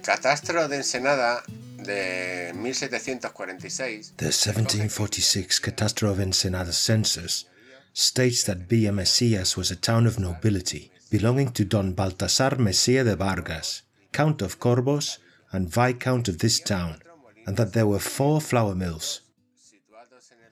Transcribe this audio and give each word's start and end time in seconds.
catastro 0.00 0.68
de 0.68 0.76
Ensenada 0.76 1.42
de 1.76 2.52
1746. 2.54 4.14
The 4.16 4.26
1746 4.26 5.60
Catastro 5.60 6.10
of 6.10 6.20
Ensenada 6.20 6.72
census 6.72 7.44
states 7.92 8.44
that 8.44 8.68
Villa 8.68 8.92
Mesias 8.92 9.56
was 9.56 9.70
a 9.70 9.76
town 9.76 10.06
of 10.06 10.18
nobility 10.18 10.90
belonging 11.10 11.50
to 11.52 11.64
Don 11.64 11.94
Baltasar 11.94 12.56
Mesía 12.58 13.04
de 13.04 13.14
Vargas, 13.14 13.82
Count 14.12 14.42
of 14.42 14.58
Corbos 14.58 15.18
and 15.52 15.68
Viscount 15.68 16.28
of 16.28 16.38
this 16.38 16.60
town, 16.60 17.00
and 17.46 17.56
that 17.56 17.72
there 17.74 17.86
were 17.86 17.98
four 17.98 18.40
flour 18.40 18.74
mills, 18.74 19.20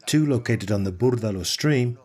two 0.07 0.26
located 0.26 0.71
on 0.71 0.85
the 0.85 0.93
Burdalo 0.93 1.44
stream, 1.44 1.99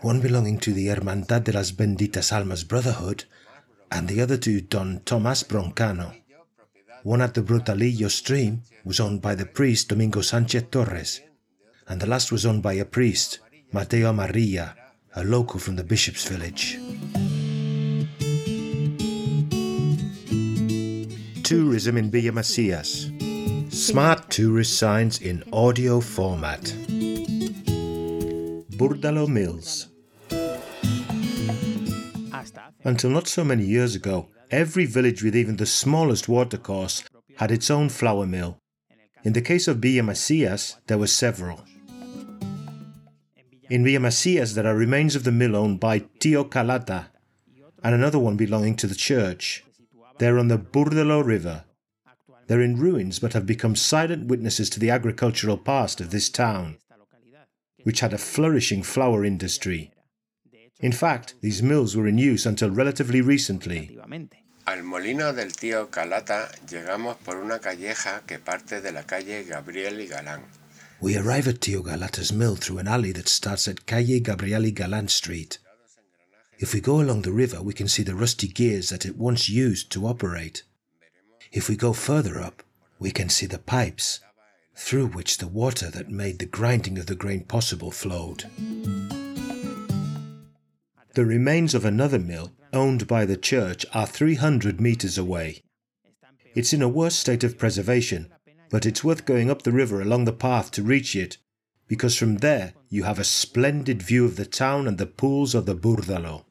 one 0.00 0.20
belonging 0.20 0.58
to 0.58 0.72
the 0.72 0.86
Hermandad 0.86 1.44
de 1.44 1.52
las 1.52 1.72
Benditas 1.72 2.32
Almas 2.32 2.64
Brotherhood, 2.64 3.24
and 3.92 4.08
the 4.08 4.20
other 4.20 4.38
to 4.38 4.60
Don 4.62 5.00
Tomas 5.04 5.42
Broncano. 5.44 6.14
One 7.06 7.22
at 7.22 7.34
the 7.34 7.40
Brutalillo 7.40 8.10
stream 8.10 8.62
was 8.84 8.98
owned 8.98 9.22
by 9.22 9.36
the 9.36 9.46
priest 9.46 9.90
Domingo 9.90 10.22
Sanchez 10.22 10.64
Torres, 10.72 11.20
and 11.86 12.00
the 12.00 12.06
last 12.08 12.32
was 12.32 12.44
owned 12.44 12.64
by 12.64 12.72
a 12.72 12.84
priest, 12.84 13.38
Mateo 13.70 14.10
Amarilla, 14.10 14.74
a 15.14 15.22
local 15.22 15.60
from 15.60 15.76
the 15.76 15.84
bishop's 15.84 16.26
village. 16.26 16.80
Tourism 21.44 21.96
in 21.96 22.10
Villa 22.10 22.32
Mesias. 22.32 23.06
Smart 23.72 24.28
tourist 24.28 24.76
signs 24.76 25.20
in 25.20 25.44
audio 25.52 26.00
format. 26.00 26.74
Burdalo 28.76 29.28
Mills. 29.28 29.86
Until 32.82 33.10
not 33.10 33.28
so 33.28 33.44
many 33.44 33.64
years 33.64 33.94
ago, 33.94 34.26
every 34.50 34.86
village 34.86 35.22
with 35.22 35.36
even 35.36 35.56
the 35.56 35.66
smallest 35.66 36.28
watercourse 36.28 37.04
had 37.36 37.50
its 37.50 37.70
own 37.70 37.88
flour 37.88 38.26
mill. 38.26 38.58
In 39.24 39.32
the 39.32 39.42
case 39.42 39.66
of 39.68 39.78
Villa 39.78 40.02
Mesias, 40.02 40.76
there 40.86 40.98
were 40.98 41.06
several. 41.06 41.64
In 43.68 43.84
Villa 43.84 43.98
Mesias, 43.98 44.54
there 44.54 44.66
are 44.66 44.76
remains 44.76 45.16
of 45.16 45.24
the 45.24 45.32
mill 45.32 45.56
owned 45.56 45.80
by 45.80 46.04
Tio 46.20 46.44
Calata 46.44 47.06
and 47.82 47.94
another 47.94 48.18
one 48.18 48.36
belonging 48.36 48.76
to 48.76 48.86
the 48.86 48.94
church. 48.94 49.64
They're 50.18 50.38
on 50.38 50.48
the 50.48 50.58
Burdalo 50.58 51.24
River. 51.24 51.64
They're 52.46 52.62
in 52.62 52.78
ruins 52.78 53.18
but 53.18 53.32
have 53.32 53.46
become 53.46 53.74
silent 53.74 54.26
witnesses 54.26 54.70
to 54.70 54.80
the 54.80 54.90
agricultural 54.90 55.58
past 55.58 56.00
of 56.00 56.10
this 56.10 56.28
town, 56.28 56.78
which 57.82 58.00
had 58.00 58.12
a 58.12 58.18
flourishing 58.18 58.82
flour 58.82 59.24
industry. 59.24 59.92
In 60.80 60.92
fact, 60.92 61.34
these 61.40 61.62
mills 61.62 61.96
were 61.96 62.06
in 62.06 62.18
use 62.18 62.44
until 62.44 62.70
relatively 62.70 63.20
recently. 63.20 63.98
Al 64.66 64.82
molino 64.82 65.32
del 65.32 65.52
tío 65.52 65.90
Calata 65.90 66.50
llegamos 66.68 67.16
por 67.24 67.36
una 67.36 67.60
calleja 67.60 68.22
que 68.26 68.38
parte 68.38 68.80
de 68.80 68.92
la 68.92 69.04
calle 69.04 69.44
Gabriel 69.44 70.00
y 70.00 70.06
Galán. 70.06 70.42
We 71.00 71.16
arrive 71.16 71.48
at 71.48 71.60
Tio 71.60 71.82
Calata's 71.82 72.32
mill 72.32 72.56
through 72.56 72.78
an 72.78 72.88
alley 72.88 73.12
that 73.12 73.28
starts 73.28 73.68
at 73.68 73.86
Calle 73.86 74.20
Gabriel 74.20 74.64
y 74.64 74.72
Galán 74.72 75.08
Street. 75.08 75.58
If 76.58 76.72
we 76.74 76.80
go 76.80 77.00
along 77.00 77.22
the 77.22 77.32
river, 77.32 77.62
we 77.62 77.74
can 77.74 77.86
see 77.86 78.02
the 78.02 78.14
rusty 78.14 78.48
gears 78.48 78.88
that 78.88 79.04
it 79.04 79.16
once 79.16 79.48
used 79.48 79.90
to 79.92 80.06
operate. 80.06 80.62
If 81.52 81.68
we 81.68 81.76
go 81.76 81.92
further 81.92 82.40
up, 82.40 82.62
we 82.98 83.10
can 83.10 83.28
see 83.28 83.46
the 83.46 83.58
pipes 83.58 84.20
through 84.74 85.08
which 85.08 85.38
the 85.38 85.48
water 85.48 85.90
that 85.90 86.10
made 86.10 86.38
the 86.38 86.46
grinding 86.46 86.98
of 86.98 87.06
the 87.06 87.14
grain 87.14 87.44
possible 87.44 87.90
flowed. 87.90 88.44
The 91.16 91.24
remains 91.24 91.74
of 91.74 91.86
another 91.86 92.18
mill, 92.18 92.52
owned 92.74 93.06
by 93.06 93.24
the 93.24 93.38
church, 93.38 93.86
are 93.94 94.06
300 94.06 94.82
metres 94.82 95.16
away. 95.16 95.62
It's 96.54 96.74
in 96.74 96.82
a 96.82 96.90
worse 96.90 97.14
state 97.14 97.42
of 97.42 97.56
preservation, 97.56 98.30
but 98.68 98.84
it's 98.84 99.02
worth 99.02 99.24
going 99.24 99.50
up 99.50 99.62
the 99.62 99.72
river 99.72 100.02
along 100.02 100.26
the 100.26 100.34
path 100.34 100.70
to 100.72 100.82
reach 100.82 101.16
it, 101.16 101.38
because 101.88 102.18
from 102.18 102.36
there 102.36 102.74
you 102.90 103.04
have 103.04 103.18
a 103.18 103.24
splendid 103.24 104.02
view 104.02 104.26
of 104.26 104.36
the 104.36 104.44
town 104.44 104.86
and 104.86 104.98
the 104.98 105.06
pools 105.06 105.54
of 105.54 105.64
the 105.64 105.74
Burdalo. 105.74 106.44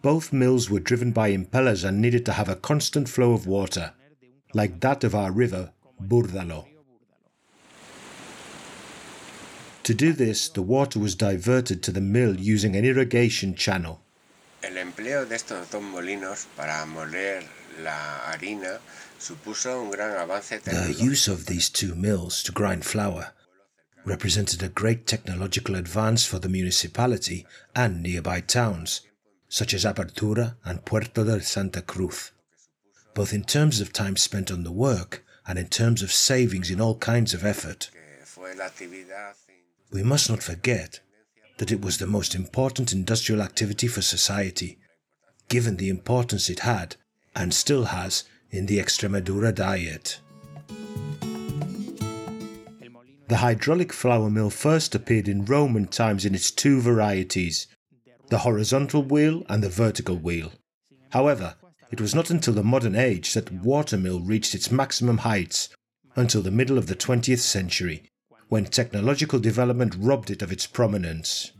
Both 0.00 0.32
mills 0.32 0.70
were 0.70 0.78
driven 0.78 1.10
by 1.10 1.32
impellers 1.32 1.82
and 1.82 2.00
needed 2.00 2.24
to 2.26 2.34
have 2.34 2.48
a 2.48 2.54
constant 2.54 3.08
flow 3.08 3.32
of 3.32 3.48
water, 3.48 3.94
like 4.54 4.78
that 4.78 5.02
of 5.02 5.12
our 5.12 5.32
river, 5.32 5.72
Burdalo. 6.00 6.68
To 9.88 9.94
do 9.94 10.12
this, 10.12 10.50
the 10.50 10.60
water 10.60 10.98
was 10.98 11.14
diverted 11.14 11.82
to 11.84 11.90
the 11.90 12.02
mill 12.02 12.38
using 12.38 12.76
an 12.76 12.84
irrigation 12.84 13.54
channel. 13.54 14.02
El 14.62 14.76
empleo 14.76 15.24
de 15.26 15.34
estos 15.34 15.70
dos 15.70 15.82
molinos 15.82 16.46
para 16.54 16.84
moler 16.84 17.42
la 17.82 18.30
harina 18.30 18.80
supuso 19.18 19.80
un 19.80 19.90
gran 19.90 20.14
avance 20.18 20.58
The 20.62 20.92
use 20.92 21.26
of 21.26 21.46
these 21.46 21.70
two 21.70 21.94
mills 21.94 22.42
to 22.42 22.52
grind 22.52 22.84
flour 22.84 23.32
represented 24.04 24.62
a 24.62 24.68
great 24.68 25.06
technological 25.06 25.74
advance 25.74 26.26
for 26.26 26.38
the 26.38 26.50
municipality 26.50 27.46
and 27.74 28.02
nearby 28.02 28.42
towns, 28.42 29.06
such 29.48 29.72
as 29.72 29.86
Abertura 29.86 30.56
and 30.66 30.84
Puerto 30.84 31.24
del 31.24 31.40
Santa 31.40 31.80
Cruz, 31.80 32.32
both 33.14 33.32
in 33.32 33.42
terms 33.42 33.80
of 33.80 33.94
time 33.94 34.18
spent 34.18 34.50
on 34.50 34.64
the 34.64 34.70
work 34.70 35.24
and 35.46 35.58
in 35.58 35.68
terms 35.68 36.02
of 36.02 36.12
savings 36.12 36.70
in 36.70 36.78
all 36.78 36.98
kinds 36.98 37.32
of 37.32 37.42
effort. 37.42 37.88
We 39.90 40.02
must 40.02 40.28
not 40.28 40.42
forget 40.42 41.00
that 41.56 41.72
it 41.72 41.80
was 41.80 41.98
the 41.98 42.06
most 42.06 42.34
important 42.34 42.92
industrial 42.92 43.40
activity 43.40 43.88
for 43.88 44.02
society, 44.02 44.78
given 45.48 45.76
the 45.76 45.88
importance 45.88 46.50
it 46.50 46.60
had 46.60 46.96
and 47.34 47.54
still 47.54 47.86
has 47.86 48.24
in 48.50 48.66
the 48.66 48.78
Extremadura 48.78 49.54
diet. 49.54 50.20
The 53.28 53.38
hydraulic 53.38 53.92
flour 53.92 54.30
mill 54.30 54.50
first 54.50 54.94
appeared 54.94 55.28
in 55.28 55.44
Roman 55.44 55.86
times 55.86 56.24
in 56.24 56.34
its 56.34 56.50
two 56.50 56.80
varieties, 56.80 57.66
the 58.28 58.38
horizontal 58.38 59.02
wheel 59.02 59.44
and 59.48 59.62
the 59.62 59.68
vertical 59.68 60.16
wheel. 60.16 60.52
However, 61.10 61.54
it 61.90 62.00
was 62.00 62.14
not 62.14 62.30
until 62.30 62.54
the 62.54 62.62
modern 62.62 62.94
age 62.94 63.32
that 63.34 63.52
watermill 63.52 64.20
reached 64.20 64.54
its 64.54 64.70
maximum 64.70 65.18
heights, 65.18 65.70
until 66.16 66.42
the 66.42 66.50
middle 66.50 66.76
of 66.76 66.86
the 66.86 66.96
20th 66.96 67.38
century, 67.38 68.10
when 68.48 68.64
technological 68.64 69.38
development 69.38 69.94
robbed 69.98 70.30
it 70.30 70.42
of 70.42 70.52
its 70.52 70.66
prominence. 70.66 71.52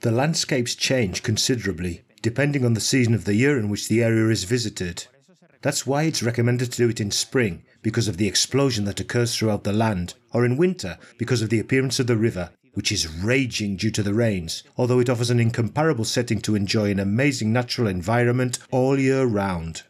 The 0.00 0.12
landscapes 0.12 0.74
change 0.74 1.22
considerably 1.22 2.02
depending 2.26 2.64
on 2.64 2.74
the 2.74 2.80
season 2.80 3.14
of 3.14 3.24
the 3.24 3.36
year 3.36 3.56
in 3.56 3.68
which 3.68 3.88
the 3.88 4.02
area 4.02 4.28
is 4.30 4.42
visited. 4.42 5.06
That's 5.62 5.86
why 5.86 6.02
it's 6.02 6.24
recommended 6.24 6.72
to 6.72 6.76
do 6.76 6.88
it 6.88 7.00
in 7.00 7.12
spring 7.12 7.62
because 7.82 8.08
of 8.08 8.16
the 8.16 8.26
explosion 8.26 8.84
that 8.86 8.98
occurs 8.98 9.36
throughout 9.36 9.62
the 9.62 9.72
land, 9.72 10.14
or 10.32 10.44
in 10.44 10.56
winter 10.56 10.98
because 11.18 11.40
of 11.40 11.50
the 11.50 11.60
appearance 11.60 12.00
of 12.00 12.08
the 12.08 12.16
river, 12.16 12.50
which 12.76 12.92
is 12.92 13.08
raging 13.08 13.74
due 13.74 13.90
to 13.90 14.02
the 14.02 14.12
rains, 14.12 14.62
although 14.76 15.00
it 15.00 15.08
offers 15.08 15.30
an 15.30 15.40
incomparable 15.40 16.04
setting 16.04 16.42
to 16.42 16.54
enjoy 16.54 16.90
an 16.90 17.00
amazing 17.00 17.50
natural 17.50 17.88
environment 17.88 18.58
all 18.70 19.00
year 19.00 19.24
round. 19.24 19.82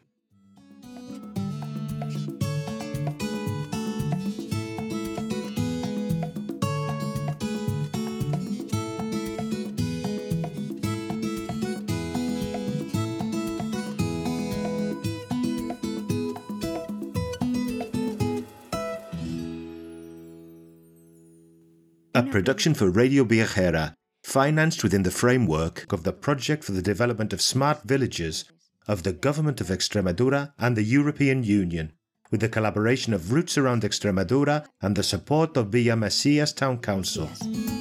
A 22.16 22.22
production 22.22 22.72
for 22.72 22.88
Radio 22.88 23.26
Viajera, 23.26 23.92
financed 24.24 24.82
within 24.82 25.02
the 25.02 25.10
framework 25.10 25.92
of 25.92 26.02
the 26.02 26.14
Project 26.14 26.64
for 26.64 26.72
the 26.72 26.80
Development 26.80 27.30
of 27.34 27.42
Smart 27.42 27.82
Villages 27.82 28.46
of 28.88 29.02
the 29.02 29.12
Government 29.12 29.60
of 29.60 29.66
Extremadura 29.66 30.54
and 30.58 30.78
the 30.78 30.82
European 30.82 31.44
Union, 31.44 31.92
with 32.30 32.40
the 32.40 32.48
collaboration 32.48 33.12
of 33.12 33.32
Roots 33.32 33.58
Around 33.58 33.82
Extremadura 33.82 34.64
and 34.80 34.96
the 34.96 35.02
support 35.02 35.58
of 35.58 35.68
Villa 35.68 35.94
Mesias 35.94 36.56
Town 36.56 36.78
Council. 36.78 37.28
Yes. 37.42 37.75